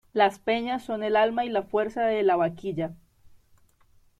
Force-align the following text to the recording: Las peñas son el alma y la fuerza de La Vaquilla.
Las 0.13 0.39
peñas 0.39 0.81
son 0.83 1.03
el 1.03 1.15
alma 1.15 1.45
y 1.45 1.49
la 1.49 1.61
fuerza 1.61 2.01
de 2.05 2.23
La 2.23 2.35
Vaquilla. 2.35 2.95